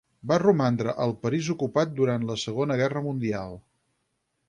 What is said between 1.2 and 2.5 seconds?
París ocupat durant la